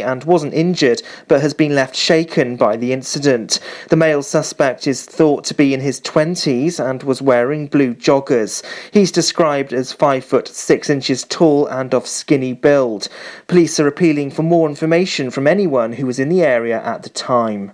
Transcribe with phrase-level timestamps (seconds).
[0.00, 3.60] and wasn't injured but has been left shaken by the incident.
[3.90, 8.64] The male suspect is thought to be in his 20s and was wearing blue joggers.
[8.90, 13.08] He's described as 5 foot 6 inches tall and of skinny build.
[13.48, 17.10] Police are appealing for more information from anyone who was in the area at the
[17.10, 17.72] time.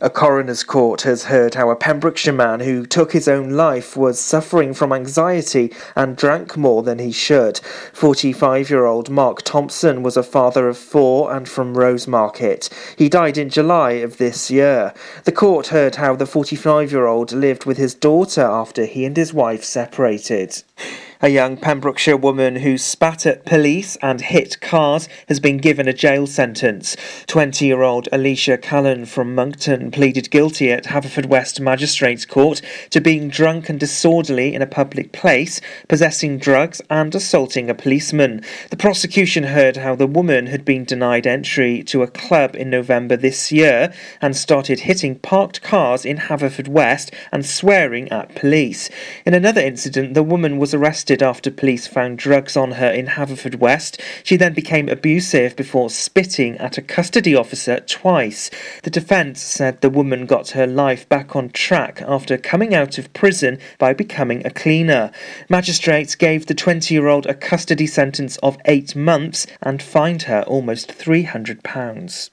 [0.00, 4.18] A coroner's court has heard how a Pembrokeshire man who took his own life was
[4.18, 7.60] suffering from anxiety and drank more than he should.
[7.92, 12.68] 45 year old Mark Thompson was a father of four and from Rosemarket.
[12.96, 14.94] He died in July of this year.
[15.24, 19.16] The court heard how the 45 year old lived with his daughter after he and
[19.16, 20.62] his wife separated.
[21.22, 25.92] A young Pembrokeshire woman who spat at police and hit cars has been given a
[25.92, 26.96] jail sentence.
[27.26, 33.28] 20 year old Alicia Callan from Monkton pleaded guilty at Haverfordwest Magistrates Court to being
[33.28, 38.42] drunk and disorderly in a public place, possessing drugs, and assaulting a policeman.
[38.70, 43.18] The prosecution heard how the woman had been denied entry to a club in November
[43.18, 48.88] this year and started hitting parked cars in Haverfordwest and swearing at police.
[49.26, 53.06] In another incident, the woman was arrested arrested after police found drugs on her in
[53.06, 54.00] Haverfordwest.
[54.22, 58.48] She then became abusive before spitting at a custody officer twice.
[58.84, 63.12] The defence said the woman got her life back on track after coming out of
[63.12, 65.10] prison by becoming a cleaner.
[65.48, 70.42] Magistrates gave the 20 year old a custody sentence of eight months and fined her
[70.46, 72.30] almost £300.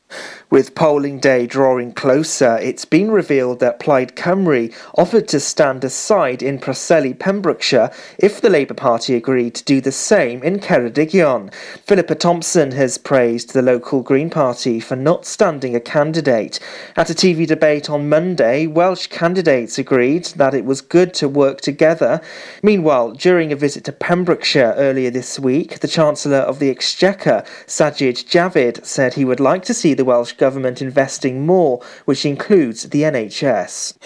[0.49, 6.41] With polling day drawing closer, it's been revealed that Plaid Cymru offered to stand aside
[6.41, 11.53] in Preseli, Pembrokeshire, if the Labour Party agreed to do the same in Ceredigion.
[11.85, 16.61] Philippa Thompson has praised the local Green Party for not standing a candidate.
[16.95, 21.59] At a TV debate on Monday, Welsh candidates agreed that it was good to work
[21.59, 22.21] together.
[22.63, 28.23] Meanwhile, during a visit to Pembrokeshire earlier this week, the Chancellor of the Exchequer, Sajid
[28.29, 33.01] Javid, said he would like to see the Welsh Government investing more, which includes the
[33.01, 33.97] NHS.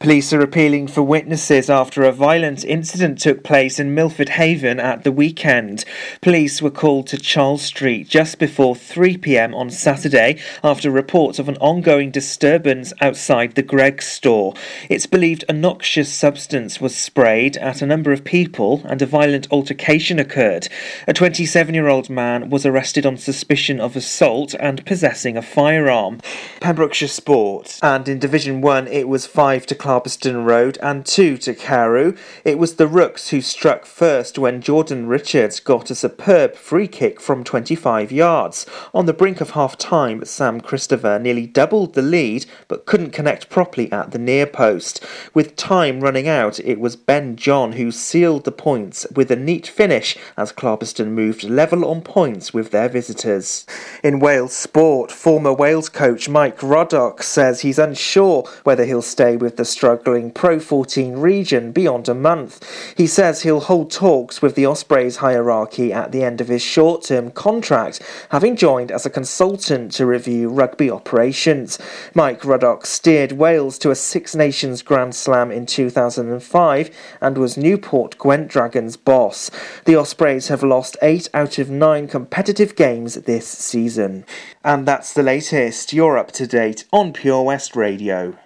[0.00, 5.04] Police are appealing for witnesses after a violent incident took place in Milford Haven at
[5.04, 5.84] the weekend.
[6.22, 11.50] Police were called to Charles Street just before 3 pm on Saturday after reports of
[11.50, 14.54] an ongoing disturbance outside the Greggs store.
[14.88, 19.48] It's believed a noxious substance was sprayed at a number of people and a violent
[19.50, 20.68] altercation occurred.
[21.06, 26.22] A 27 year old man was arrested on suspicion of assault and possessing a firearm.
[26.60, 31.52] Pembrokeshire Sport, and in Division 1 it was 5 to Clarbeston Road and 2 to
[31.52, 32.14] Carew.
[32.44, 37.20] It was the Rooks who struck first when Jordan Richards got a superb free kick
[37.20, 38.66] from 25 yards.
[38.94, 43.50] On the brink of half time, Sam Christopher nearly doubled the lead but couldn't connect
[43.50, 45.04] properly at the near post.
[45.34, 49.66] With time running out, it was Ben John who sealed the points with a neat
[49.66, 53.66] finish as Clarbeston moved level on points with their visitors.
[54.04, 59.56] In Wales sport, former Wales coach Mike Ruddock says he's unsure whether he'll stay with
[59.56, 62.94] the struggling Pro 14 region beyond a month.
[62.98, 67.04] He says he'll hold talks with the Ospreys hierarchy at the end of his short
[67.04, 71.78] term contract, having joined as a consultant to review rugby operations.
[72.12, 76.90] Mike Ruddock steered Wales to a Six Nations Grand Slam in 2005
[77.22, 79.50] and was Newport Gwent Dragons boss.
[79.86, 84.26] The Ospreys have lost eight out of nine competitive games this season.
[84.62, 85.94] And that's the latest.
[85.94, 88.36] You're up to date on Pure West Radio.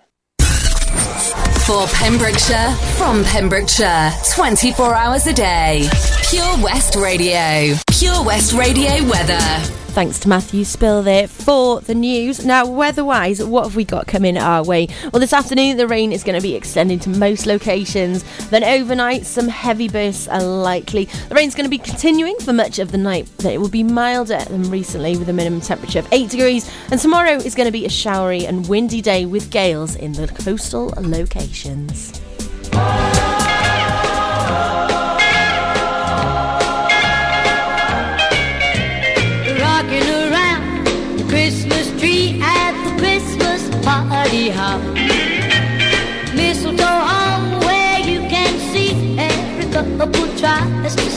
[1.67, 5.89] For Pembrokeshire, from Pembrokeshire, 24 hours a day.
[6.29, 7.75] Pure West Radio.
[7.91, 9.84] Pure West Radio weather.
[9.95, 12.45] Thanks to Matthew Spill there for the news.
[12.45, 14.89] Now, weather-wise, what have we got coming our way?
[15.13, 18.25] Well, this afternoon the rain is going to be extending to most locations.
[18.49, 21.05] Then overnight, some heavy bursts are likely.
[21.29, 23.85] The rain's going to be continuing for much of the night, but it will be
[23.85, 26.69] milder than recently with a minimum temperature of 8 degrees.
[26.91, 30.27] And tomorrow is going to be a showery and windy day with gales in the
[30.27, 32.21] coastal locations.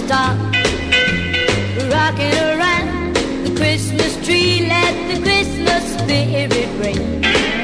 [0.07, 0.37] Stop.
[1.91, 3.13] Rocking around
[3.43, 7.56] the Christmas tree, let the Christmas spirit ring.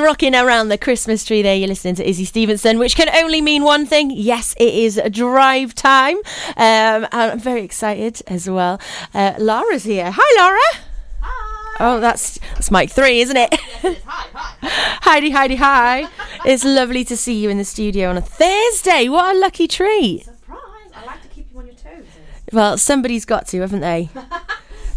[0.00, 1.54] Rocking around the Christmas tree there.
[1.54, 4.10] You're listening to Izzy Stevenson, which can only mean one thing.
[4.10, 6.16] Yes, it is a drive time.
[6.56, 8.80] Um, and I'm very excited as well.
[9.12, 10.10] Uh, Laura's here.
[10.14, 10.84] Hi, Laura.
[11.20, 11.76] Hi.
[11.80, 13.52] Oh, that's, that's mic three, isn't it?
[13.82, 13.98] Yes.
[14.06, 14.68] Hi, hi.
[15.02, 16.08] Heidi, Heidi, hi.
[16.44, 19.08] it's lovely to see you in the studio on a Thursday.
[19.08, 20.24] What a lucky treat.
[20.24, 20.58] Surprise!
[20.94, 22.04] I like to keep you on your toes.
[22.52, 24.08] Well, somebody's got to, haven't they?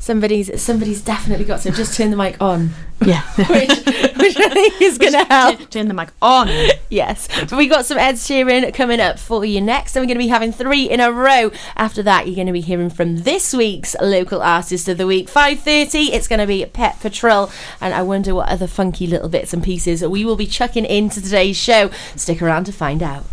[0.03, 1.71] Somebody's somebody's definitely got to.
[1.71, 2.71] Just turn the mic on.
[3.05, 3.21] Yeah.
[3.37, 5.69] which, which I think is going to help.
[5.69, 6.49] Turn the mic on.
[6.89, 10.17] Yes, but we got some Ed Sheeran coming up for you next, and we're going
[10.17, 11.51] to be having three in a row.
[11.77, 15.29] After that, you're going to be hearing from this week's local artist of the week.
[15.29, 17.49] Five thirty, it's going to be Pet Patrol,
[17.79, 21.21] and I wonder what other funky little bits and pieces we will be chucking into
[21.21, 21.89] today's show.
[22.17, 23.23] Stick around to find out.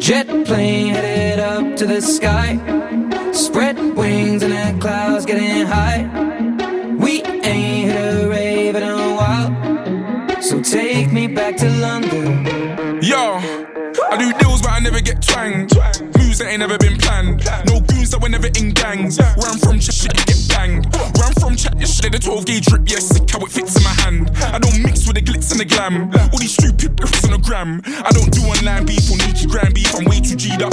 [0.00, 3.21] Jet plane headed up to the sky.
[3.32, 6.02] Spread wings and the clouds getting high.
[6.98, 10.42] We ain't hit a rave in a while.
[10.42, 13.02] So take me back to London.
[13.02, 13.38] Yo,
[14.10, 15.74] I do deals but I never get twanged.
[16.18, 17.44] Moves that ain't never been planned.
[17.66, 19.18] No goons that were never in gangs.
[19.18, 20.92] Where I'm from, shit, shit, get banged.
[21.16, 23.82] Where I'm from, chat, shit, the 12 gauge drip, yeah, sick how it fits in
[23.82, 24.30] my hand.
[24.52, 26.12] I don't mix with the glitz and the glam.
[26.32, 27.80] All these stupid riffs on the gram.
[27.86, 29.94] I don't do online beef or Nikki gram beef.
[29.94, 30.72] I'm way too G'd up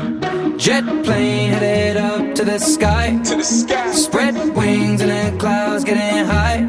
[0.61, 3.19] Jet plane headed up to the sky.
[3.23, 3.91] To the sky.
[3.93, 6.59] Spread wings and the clouds getting high.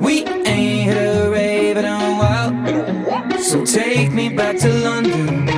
[0.00, 3.40] We ain't hit a rave in a while.
[3.42, 5.53] So take me back to London.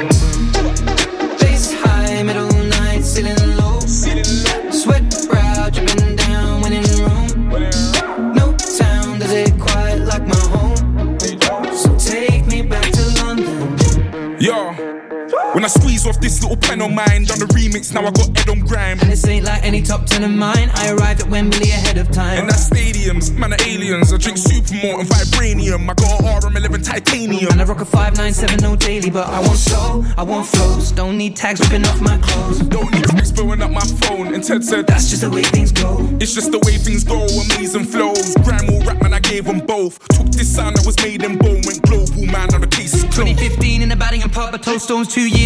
[15.56, 18.28] When I squeeze off this little pen on mine, done the remix, now I got
[18.38, 19.00] Ed on grime.
[19.00, 20.68] And this ain't like any top ten of mine.
[20.74, 22.40] I arrived at Wembley ahead of time.
[22.40, 24.12] And that's stadiums, man are aliens.
[24.12, 25.88] I drink supermalt and vibranium.
[25.88, 27.52] I got a RM11 titanium.
[27.52, 30.92] And I rock a 597 no daily, but I want soul, I want flows.
[30.92, 32.58] Don't need tags ripping off my clothes.
[32.58, 34.34] Don't need tricks blowing up my phone.
[34.34, 36.06] And Ted said, That's just the way things go.
[36.20, 38.34] It's just the way things go, amazing flows.
[38.44, 40.06] Grime or rap, man, I gave them both.
[40.08, 43.04] Took this sound that was made in Bow, went global, man, now the case is
[43.04, 43.24] closed.
[43.24, 45.45] 2015 in the batting and pub, I told Stones two years,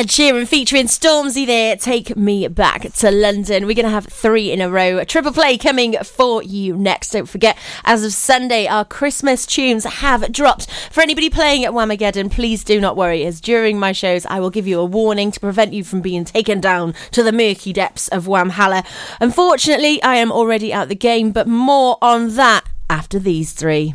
[0.00, 1.76] Ed Sheeran featuring Stormzy there.
[1.76, 3.66] Take me back to London.
[3.66, 4.96] We're going to have three in a row.
[4.96, 7.10] A triple play coming for you next.
[7.10, 10.70] Don't forget, as of Sunday, our Christmas tunes have dropped.
[10.90, 14.48] For anybody playing at Whamageddon, please do not worry, as during my shows, I will
[14.48, 18.08] give you a warning to prevent you from being taken down to the murky depths
[18.08, 18.86] of Whamhalla.
[19.20, 23.94] Unfortunately, I am already out the game, but more on that after these three.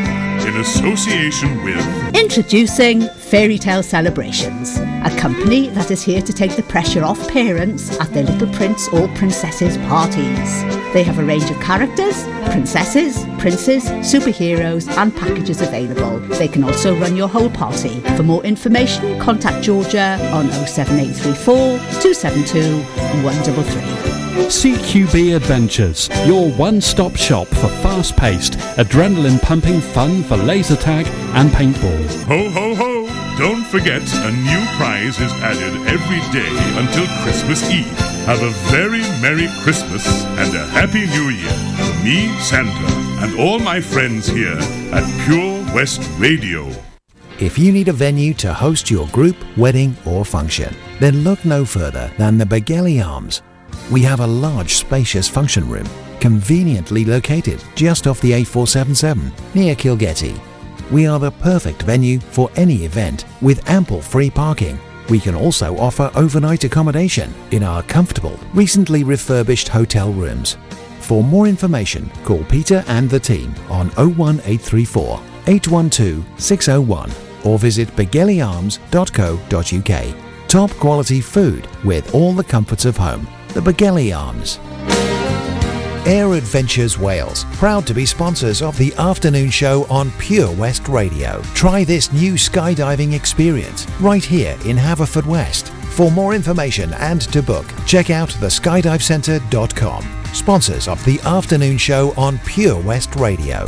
[0.45, 6.63] in association with Introducing Fairy Tale Celebrations, a company that is here to take the
[6.63, 10.63] pressure off parents at their little prince or princesses parties.
[10.93, 16.19] They have a range of characters, princesses, princes, superheroes, and packages available.
[16.37, 17.99] They can also run your whole party.
[18.15, 21.55] For more information, contact Georgia on 07834
[22.01, 22.83] 272
[23.23, 24.10] 133.
[24.31, 31.05] CQB Adventures, your one stop shop for fast paced, adrenaline pumping fun for laser tag
[31.35, 32.23] and paintball.
[32.25, 33.37] Ho, ho, ho!
[33.37, 37.85] Don't forget, a new prize is added every day until Christmas Eve.
[38.25, 40.05] Have a very Merry Christmas
[40.37, 44.57] and a Happy New Year from me, Santa, and all my friends here
[44.93, 46.71] at Pure West Radio.
[47.39, 51.65] If you need a venue to host your group, wedding, or function, then look no
[51.65, 53.41] further than the Begelly Arms.
[53.91, 55.85] We have a large, spacious function room,
[56.21, 60.39] conveniently located just off the A477 near Kilgetty.
[60.89, 64.79] We are the perfect venue for any event with ample free parking.
[65.09, 70.55] We can also offer overnight accommodation in our comfortable, recently refurbished hotel rooms.
[71.01, 77.11] For more information, call Peter and the team on 01834 812 601
[77.43, 80.47] or visit begellyarms.co.uk.
[80.47, 83.27] Top quality food with all the comforts of home.
[83.53, 84.59] The Begelly Arms.
[86.07, 91.41] Air Adventures Wales, proud to be sponsors of the afternoon show on Pure West Radio.
[91.53, 95.67] Try this new skydiving experience right here in Haverfordwest.
[95.93, 100.23] For more information and to book, check out theskydivecentre.com.
[100.33, 103.67] Sponsors of the afternoon show on Pure West Radio.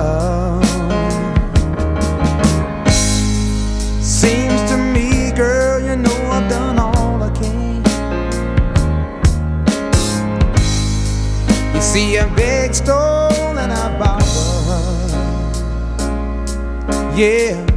[17.17, 17.70] yeah.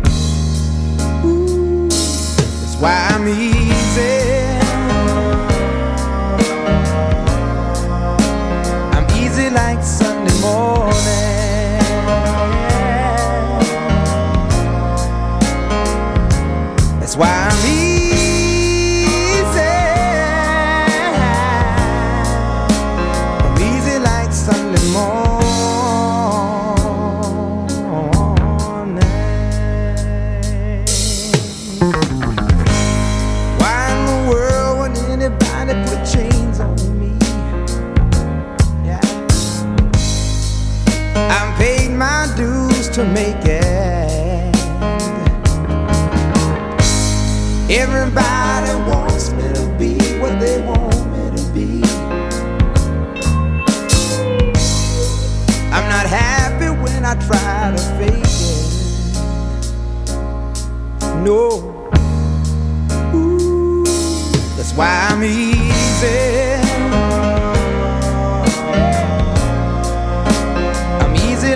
[65.25, 66.65] easy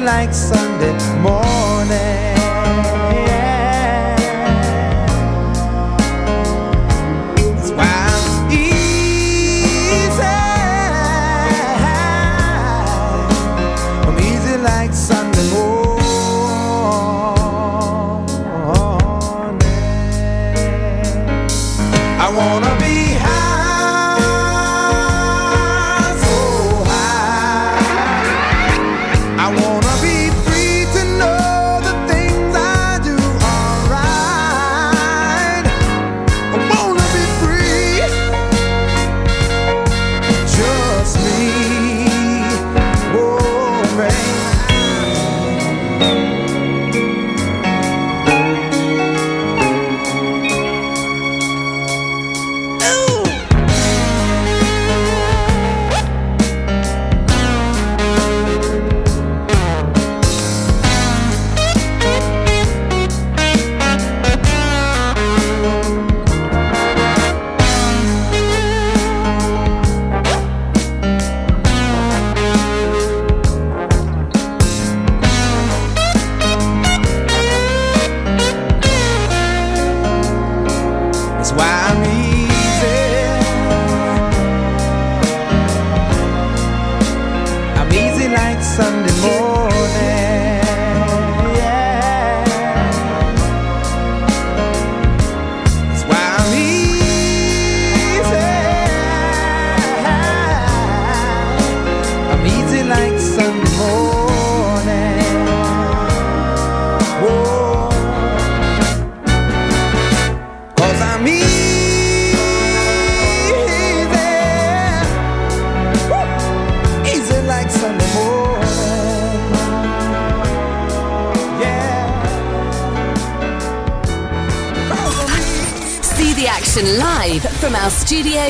[0.01, 1.38] like Sunday morning.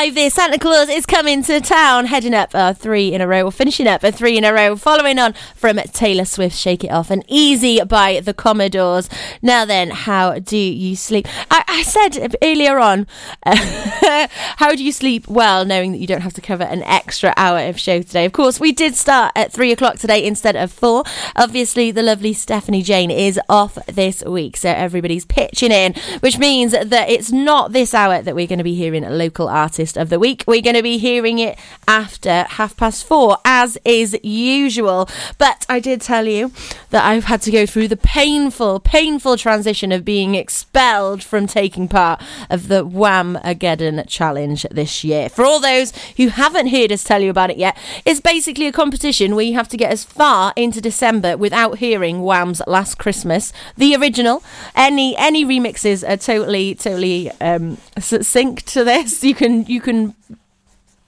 [0.00, 0.30] 5 there.
[0.30, 2.06] Santa Claus is coming to town.
[2.06, 4.74] Heading up uh, three in a row, or finishing up a three in a row.
[4.74, 9.10] Following on from Taylor Swift, Shake It Off, and Easy by the Commodores.
[9.42, 11.28] Now then, how do you sleep?
[11.50, 13.06] I, I said earlier on,
[13.44, 13.54] uh,
[14.56, 17.58] how do you sleep well knowing that you don't have to cover an extra hour
[17.68, 18.24] of show today?
[18.24, 21.04] Of course, we did start at three o'clock today instead of four.
[21.36, 26.72] Obviously, the lovely Stephanie Jane is off this week, so everybody's pitching in, which means
[26.72, 29.50] that it's not this hour that we're going to be hearing local
[29.96, 30.44] of the week.
[30.46, 35.08] We're going to be hearing it after half past four, as is usual.
[35.38, 36.52] But I did tell you
[36.90, 41.88] that I've had to go through the painful, painful transition of being expelled from taking
[41.88, 45.28] part of the Whamageddon challenge this year.
[45.28, 48.72] For all those who haven't heard us tell you about it yet, it's basically a
[48.72, 53.52] competition where you have to get as far into December without hearing Wham's Last Christmas,
[53.76, 54.42] the original.
[54.74, 59.22] Any any remixes are totally totally um, synced to this.
[59.24, 60.14] You can you can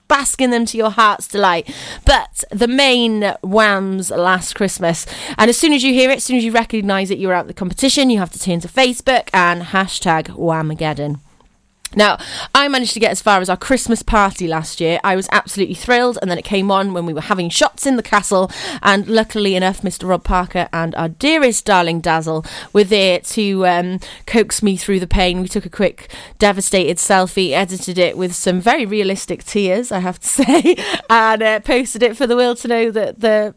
[0.07, 1.73] bask in them to your heart's delight.
[2.05, 5.05] But the main Wham's Last Christmas.
[5.37, 7.47] And as soon as you hear it, as soon as you recognise it, you're out
[7.47, 11.19] the competition, you have to turn to Facebook and hashtag Whamageddon.
[11.95, 12.17] Now,
[12.53, 14.99] I managed to get as far as our Christmas party last year.
[15.03, 17.95] I was absolutely thrilled, and then it came on when we were having shots in
[17.95, 18.51] the castle.
[18.81, 20.07] And luckily enough, Mr.
[20.07, 25.07] Rob Parker and our dearest darling Dazzle were there to um, coax me through the
[25.07, 25.41] pain.
[25.41, 30.19] We took a quick, devastated selfie, edited it with some very realistic tears, I have
[30.19, 30.75] to say,
[31.09, 33.53] and uh, posted it for the world to know that the.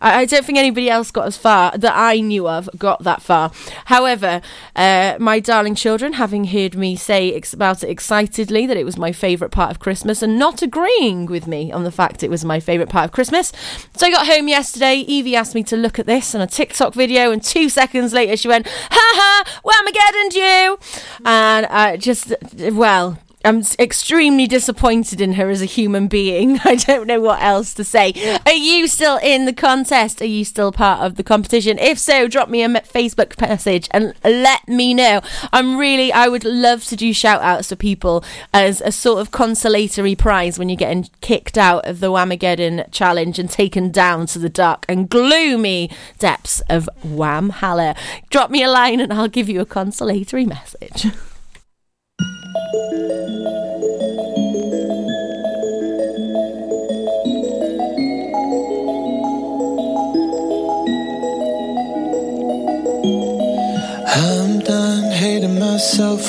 [0.00, 3.52] I don't think anybody else got as far that I knew of got that far.
[3.86, 4.40] However,
[4.76, 8.96] uh, my darling children, having heard me say ex- about it excitedly that it was
[8.96, 12.44] my favourite part of Christmas and not agreeing with me on the fact it was
[12.44, 13.52] my favourite part of Christmas.
[13.96, 14.96] So I got home yesterday.
[14.96, 18.36] Evie asked me to look at this on a TikTok video, and two seconds later
[18.36, 20.78] she went, "Ha ha, Whamageddon you!"
[21.24, 22.32] And I just,
[22.72, 26.58] well, I'm extremely disappointed in her as a human being.
[26.64, 28.38] I don't know what else to say.
[28.44, 30.20] Are you still in the contest?
[30.20, 31.78] Are you still part of the competition?
[31.78, 35.22] If so, drop me a Facebook message and let me know.
[35.52, 38.22] I'm really, I would love to do shout outs to people
[38.52, 43.38] as a sort of consolatory prize when you're getting kicked out of the Whamageddon challenge
[43.38, 47.96] and taken down to the dark and gloomy depths of Whamhalla.
[48.28, 51.06] Drop me a line and I'll give you a consolatory message.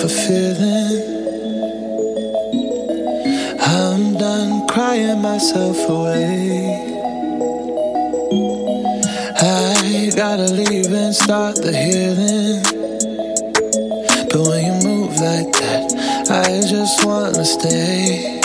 [0.02, 1.02] for feeling.
[3.60, 6.82] I'm done crying myself away.
[9.38, 12.64] I gotta leave and start the healing.
[14.30, 16.01] But when you move like that,
[16.34, 18.40] I just wanna stay.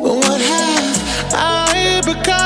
[0.00, 2.45] What have I become?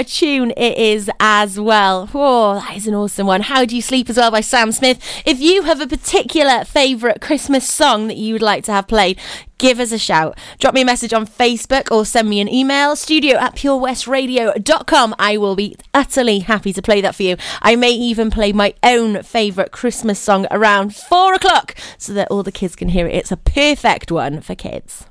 [0.00, 2.08] A tune it is as well.
[2.14, 3.42] Oh, that is an awesome one.
[3.42, 4.98] How Do You Sleep as well by Sam Smith.
[5.26, 9.20] If you have a particular favourite Christmas song that you would like to have played,
[9.58, 10.38] give us a shout.
[10.58, 15.16] Drop me a message on Facebook or send me an email, studio at purewestradio.com.
[15.18, 17.36] I will be utterly happy to play that for you.
[17.60, 22.42] I may even play my own favourite Christmas song around four o'clock so that all
[22.42, 23.16] the kids can hear it.
[23.16, 25.04] It's a perfect one for kids.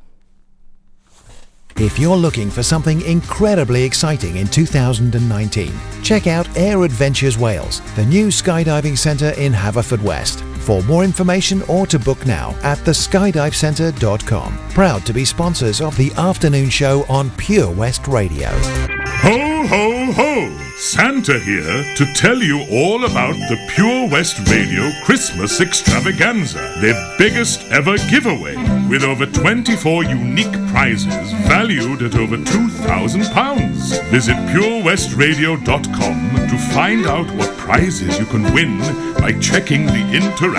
[1.82, 5.72] If you're looking for something incredibly exciting in 2019,
[6.04, 10.44] check out Air Adventures Wales, the new skydiving centre in Haverfordwest.
[10.60, 14.58] For more information or to book now at theskydivecentre.com.
[14.69, 18.50] Proud to be sponsors of the afternoon show on Pure West Radio.
[18.50, 20.69] Ho, ho, ho!
[20.80, 27.69] Santa here to tell you all about the Pure West Radio Christmas Extravaganza, their biggest
[27.69, 28.56] ever giveaway,
[28.88, 34.10] with over 24 unique prizes valued at over £2,000.
[34.10, 38.80] Visit purewestradio.com to find out what prizes you can win
[39.15, 40.10] by checking the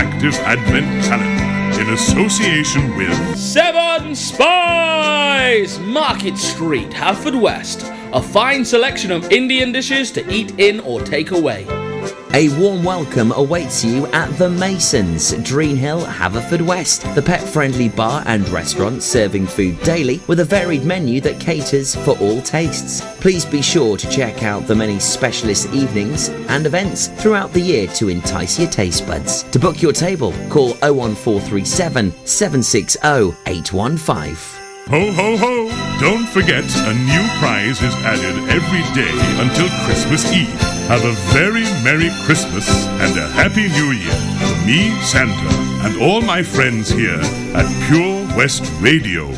[0.00, 5.78] interactive advent calendar in association with Seven Spies!
[5.80, 7.96] Market Street, Haverfordwest.
[8.12, 11.89] A fine selection of Indian dishes to eat in or take away.
[12.32, 18.22] A warm welcome awaits you at The Masons, Dreen Hill, Haverfordwest, the pet friendly bar
[18.26, 23.02] and restaurant serving food daily with a varied menu that caters for all tastes.
[23.20, 27.88] Please be sure to check out the many specialist evenings and events throughout the year
[27.88, 29.42] to entice your taste buds.
[29.42, 32.98] To book your table, call 01437 760
[33.46, 34.59] 815.
[34.88, 36.00] Ho, ho, ho!
[36.00, 40.48] Don't forget, a new prize is added every day until Christmas Eve.
[40.88, 45.54] Have a very Merry Christmas and a Happy New Year from me, Santa,
[45.86, 47.20] and all my friends here
[47.54, 49.28] at Pure West Radio.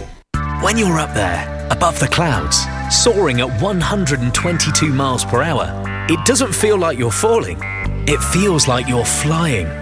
[0.62, 5.68] When you're up there, above the clouds, soaring at 122 miles per hour,
[6.08, 7.58] it doesn't feel like you're falling.
[8.08, 9.81] It feels like you're flying.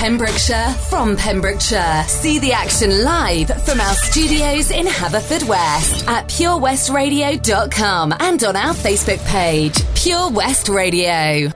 [0.00, 2.04] Pembrokeshire, from Pembrokeshire.
[2.08, 9.22] See the action live from our studios in Haverfordwest at purewestradio.com and on our Facebook
[9.26, 11.52] page, Pure West Radio.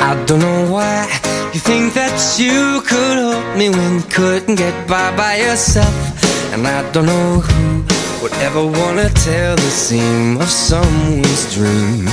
[0.00, 1.04] I don't know why
[1.54, 5.94] you think that you could help me when you couldn't get by by yourself.
[6.52, 12.04] And I don't know who would ever wanna tell the seam of someone's dream.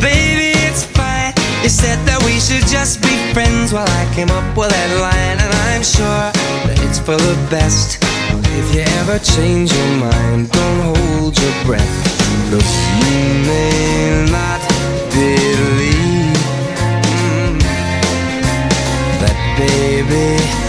[0.00, 1.32] Baby, it's fine.
[1.62, 3.72] You said that we should just be friends.
[3.72, 6.30] While well, I came up with that line, and I'm sure
[6.66, 8.00] that it's for the best.
[8.32, 11.94] But if you ever change your mind, don't hold your breath.
[12.50, 12.68] Look,
[12.98, 14.60] you may not
[15.14, 16.38] believe
[17.14, 17.60] mm,
[19.22, 20.67] that, baby.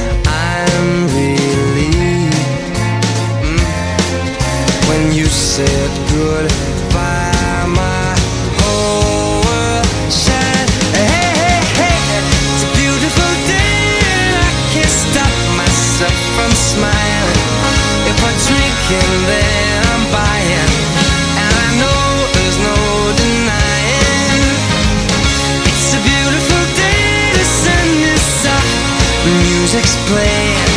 [29.71, 30.69] Music's playing,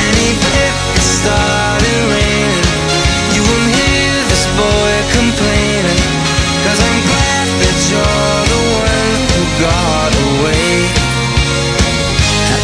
[0.00, 2.64] and even if it started raining,
[3.36, 6.00] you won't hear this boy complaining.
[6.64, 10.72] Cause I'm glad that you're the one who got away.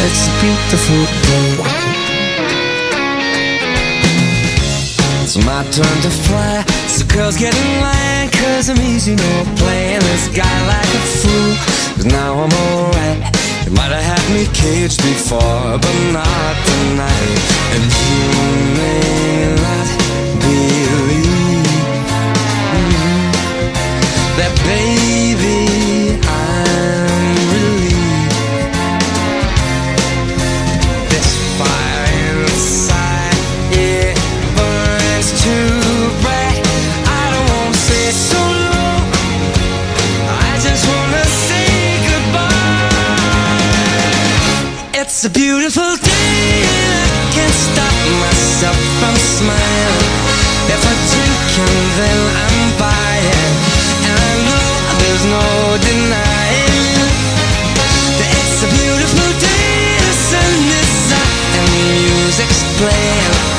[0.09, 1.53] It's a beautiful day.
[5.21, 6.65] It's my turn to fly.
[6.87, 11.53] So girls get in line, cause I'm easy, no playing this guy like a fool.
[11.97, 13.48] But now I'm alright.
[13.65, 17.39] You might have had me caged before, but not tonight.
[17.73, 18.19] And you
[18.79, 19.87] may not
[20.43, 21.67] believe
[22.75, 22.95] mm,
[24.37, 24.88] that, baby,
[48.59, 50.11] myself from smiling.
[50.67, 53.55] If I drink and then I'm buying,
[54.03, 54.67] and I know
[54.99, 55.47] there's no
[55.79, 57.07] denying
[58.19, 59.95] that it's a beautiful day.
[60.03, 63.58] The sun is up and the music's playing,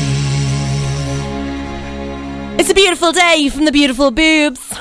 [2.81, 4.73] Beautiful day from the beautiful boobs.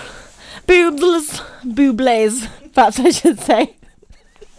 [0.67, 1.43] Boobles.
[1.63, 3.77] Boobles, perhaps I should say.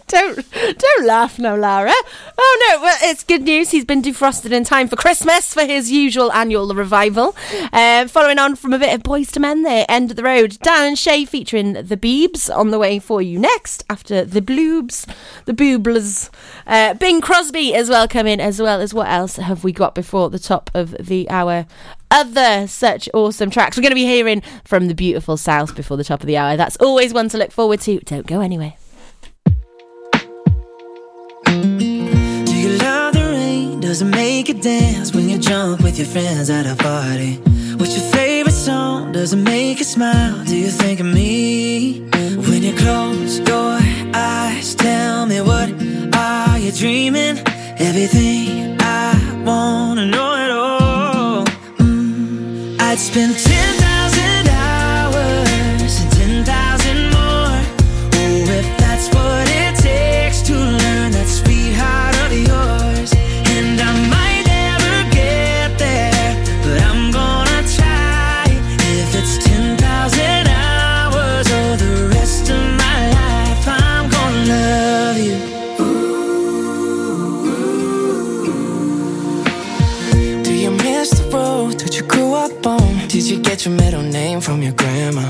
[0.06, 1.92] Don't don't laugh now, Lara.
[2.38, 3.72] Oh no, well, it's good news.
[3.72, 7.34] He's been defrosted in time for Christmas for his usual annual revival.
[7.72, 10.58] Um, following on from a bit of Boyz II Men there, End of the Road.
[10.62, 15.04] Dan and Shay featuring the Beebs on the way for you next after the Bloobs,
[15.46, 16.30] the Booblers.
[16.64, 19.96] Uh, Bing Crosby as well come in, as well as what else have we got
[19.96, 21.66] before the top of the hour?
[22.12, 23.78] Other such awesome tracks.
[23.78, 26.58] We're going to be hearing from the beautiful South before the top of the hour.
[26.58, 28.00] That's always one to look forward to.
[28.00, 28.74] Don't go anywhere.
[31.46, 33.80] Do you love the rain?
[33.80, 37.36] Does it make you dance when you're with your friends at a party?
[37.78, 39.12] What's your favorite song?
[39.12, 40.44] Does it make you smile?
[40.44, 42.00] Do you think of me?
[42.10, 43.78] When you close your
[44.14, 45.70] eyes, tell me what
[46.14, 47.38] are you dreaming?
[47.78, 50.31] Everything I wanna know
[52.92, 53.81] I'd spend 10,000
[83.64, 85.22] Your middle name from your grandma?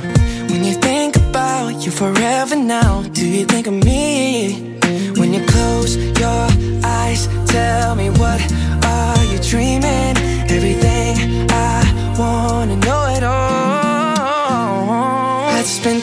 [0.49, 4.78] When you think about you forever now, do you think of me?
[5.18, 6.49] When you close your
[6.83, 8.41] eyes, tell me what
[8.87, 10.16] are you dreaming?
[10.49, 11.85] Everything I
[12.18, 14.22] wanna know it all.
[15.51, 16.03] I'd spend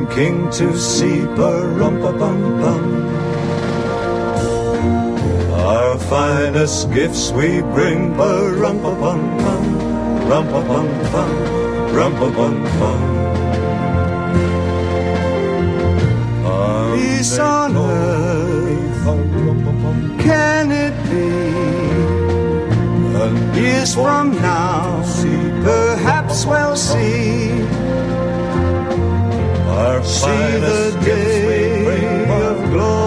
[0.00, 2.00] Newborn king to see, bum
[5.52, 9.30] Our finest gifts we bring, bum bum
[16.96, 19.04] Peace on earth,
[20.20, 21.50] can it be?
[23.22, 25.02] And years from now,
[25.62, 27.59] perhaps we'll see.
[29.80, 32.99] Our see the day of glory.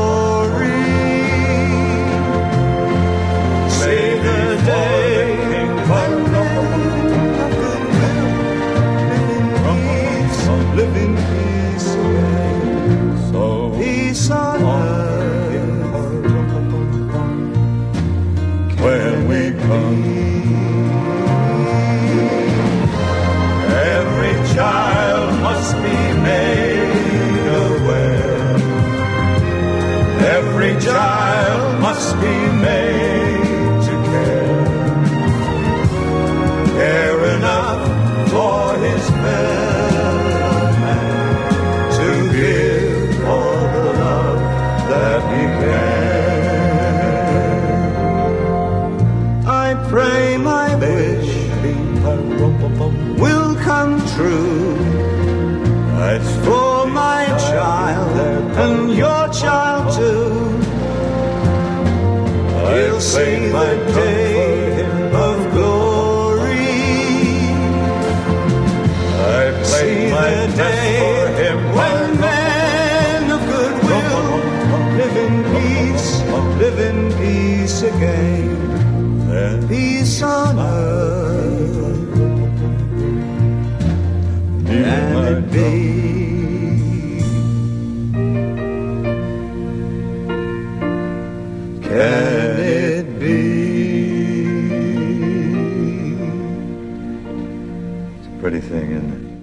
[63.04, 64.86] See the day
[65.28, 66.72] of glory.
[69.20, 74.28] I see the day when men of goodwill
[74.97, 76.08] live in peace,
[76.64, 78.58] live in peace again.
[79.28, 82.14] Then peace on earth.
[84.66, 85.74] Can it be?
[91.88, 92.33] Can
[98.74, 99.34] thing, isn't?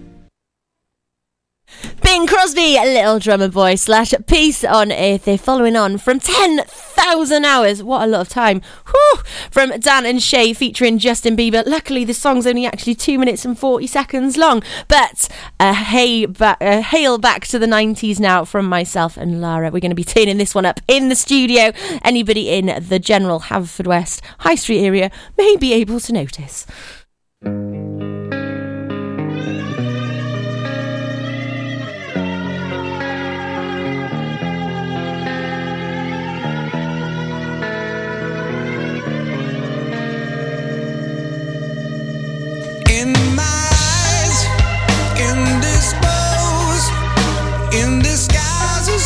[2.03, 5.25] Bing Crosby, a Little Drummer Boy slash Peace on Earth.
[5.25, 7.83] They're following on from 10,000 hours.
[7.83, 8.61] What a lot of time.
[8.89, 9.23] Whew.
[9.53, 11.63] From Dan and Shay featuring Justin Bieber.
[11.65, 14.65] Luckily, the song's only actually 2 minutes and 40 seconds long.
[14.89, 15.29] But
[15.61, 19.71] a, hey, ba- uh, hail back to the 90s now from myself and Lara.
[19.71, 21.71] We're going to be turning this one up in the studio.
[22.03, 26.67] Anybody in the general Haverfordwest High Street area may be able to notice.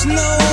[0.07, 0.44] No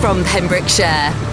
[0.00, 1.27] from Pembrokeshire.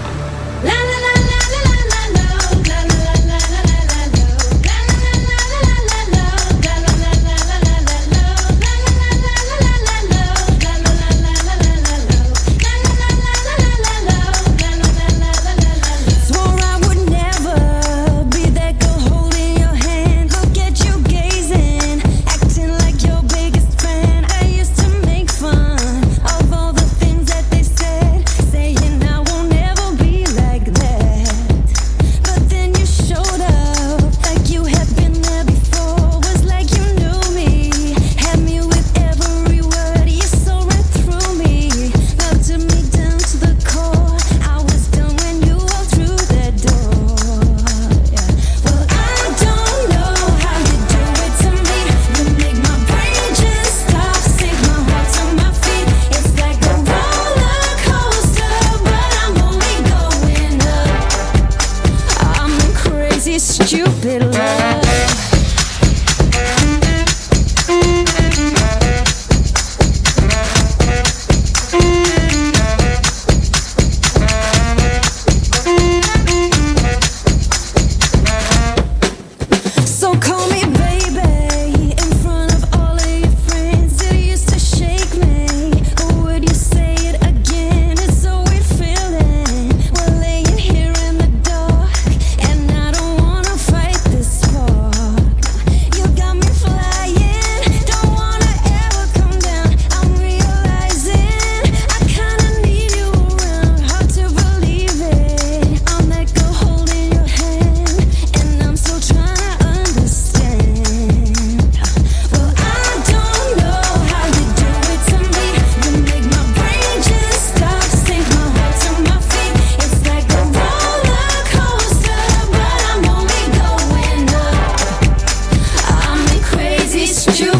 [127.06, 127.55] Crazy, stupid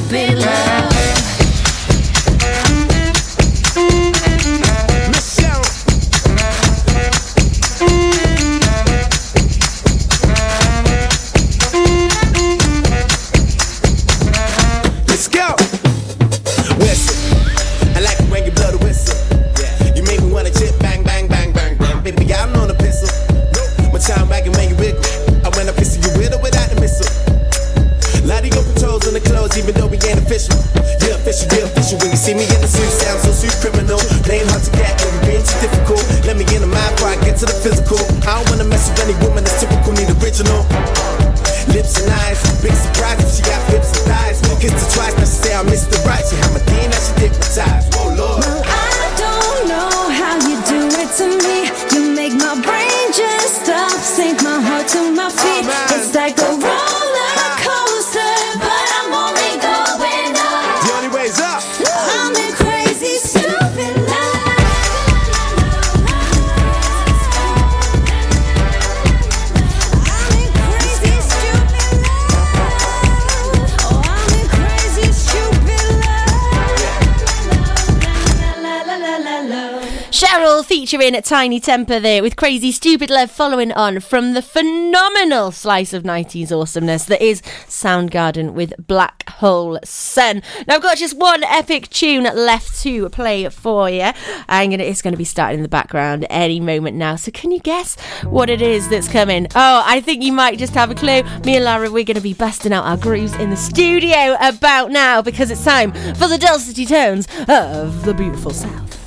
[81.07, 86.03] featuring Tinie Tempah there with Crazy Stupid Love following on from the phenomenal slice of
[86.03, 90.43] 90s awesomeness that is Soundgarden with Black Hole Sun.
[90.67, 94.11] Now I've got just one epic tune left to play for you.
[94.49, 97.15] I'm gonna it's gonna be starting in the background any moment now.
[97.15, 99.47] So can you guess what it is that's coming?
[99.55, 101.23] Oh, I think you might just have a clue.
[101.45, 105.23] Me and Lara, we're gonna be busting out our grooves in the studio about now
[105.23, 109.06] because it's time for the dulcety tones of the beautiful South.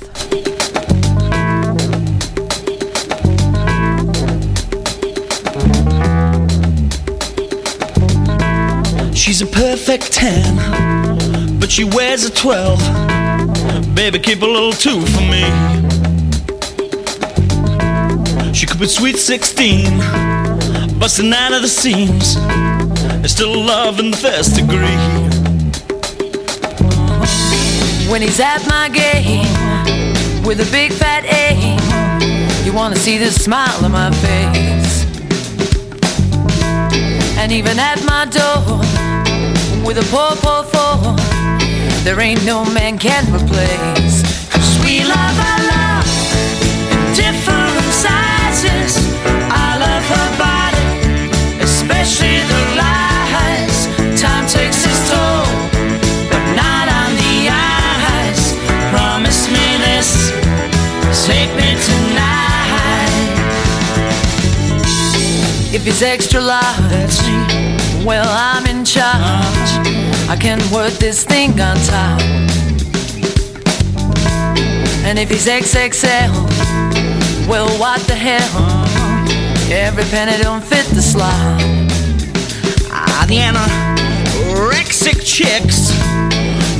[9.60, 12.78] Perfect 10, but she wears a 12.
[13.94, 15.44] Baby, keep a little 2 for me.
[18.54, 19.84] She could be sweet 16,
[20.98, 22.36] busting out of the seams.
[23.20, 24.96] There's still love in the first degree.
[28.10, 29.44] When he's at my game
[30.42, 35.04] with a big fat A, you wanna see the smile on my face.
[37.36, 39.09] And even at my door
[39.84, 41.16] with a poor, poor four,
[42.04, 44.22] there ain't no man can replace.
[44.50, 46.08] Cause we love our love
[46.92, 48.96] in different sizes.
[49.50, 50.88] I love her body,
[51.62, 53.76] especially the lies.
[54.20, 55.46] Time takes its toll,
[56.30, 58.42] but not on the eyes.
[58.90, 60.32] Promise me this,
[61.26, 62.30] take me tonight.
[65.72, 67.69] If it's extra large,
[68.04, 69.70] well, I'm in charge.
[70.28, 72.20] I can work this thing on top.
[75.04, 76.30] And if he's XXL,
[77.48, 78.86] well, what the hell?
[79.72, 81.32] Every penny don't fit the slot.
[82.92, 85.90] Ah, the anorexic chicks,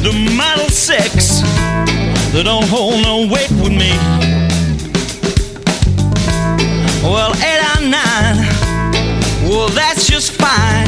[0.02, 1.40] the model six,
[2.32, 3.90] they don't hold no weight with me.
[7.02, 8.69] Well, eight or nine,
[9.50, 10.86] well, that's just fine.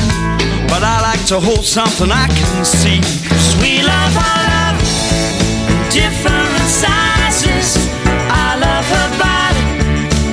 [0.71, 3.01] But I like to hold something I can see.
[3.29, 4.79] Cause we love our love
[5.73, 7.77] in different sizes.
[8.31, 9.65] I love her body,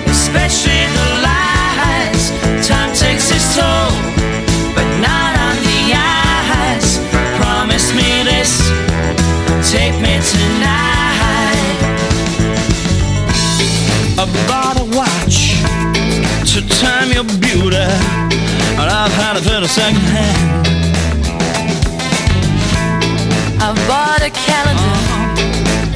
[0.09, 0.68] especially
[17.72, 20.67] your and I've had for the second hand.
[23.61, 24.97] I bought a calendar,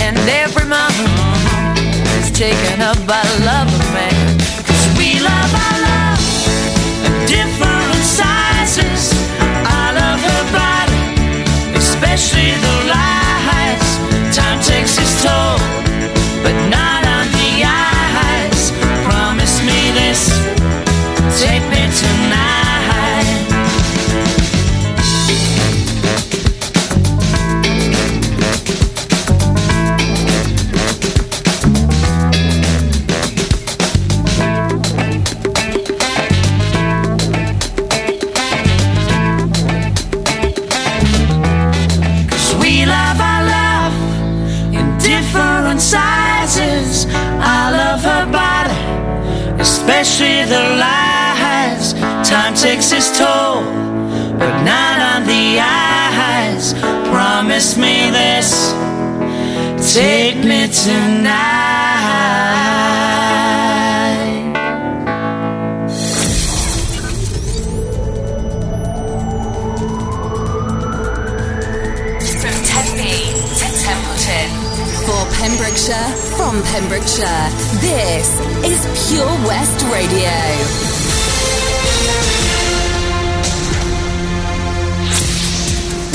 [0.03, 0.97] and every month
[2.19, 3.72] is taken up by love
[59.93, 61.53] take me tonight.
[72.41, 73.21] From Tenby
[73.59, 74.49] to Templeton.
[75.05, 77.49] For Pembrokeshire, from Pembrokeshire,
[77.81, 78.27] this
[78.65, 78.81] is
[79.11, 80.33] Pure West Radio.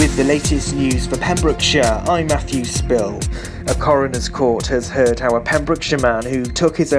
[0.01, 3.20] With the latest news for Pembrokeshire, I'm Matthew Spill.
[3.68, 6.94] A coroner's court has heard how a Pembrokeshire man who took his